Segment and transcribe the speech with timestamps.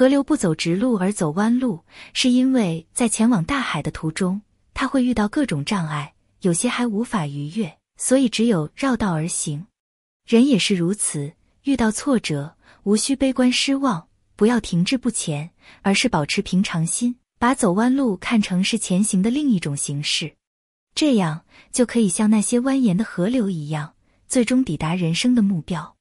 [0.00, 4.40] 河流不走直路而走弯路，是因为在前往大海的途中，
[4.72, 9.66] 它会遇到各种障碍，有些还无法逾越，所以只有绕道而行。
[10.26, 11.34] 人也是如此，
[11.64, 15.50] 遇到挫折无需悲观失望，不要停滞不前，
[15.82, 20.32] 而是保持平常心，把走弯路看成是前行的另一种形式。
[20.94, 23.92] 这样就可以像那些蜿蜒的河流一样，
[24.26, 25.94] 最终抵达人生的目标。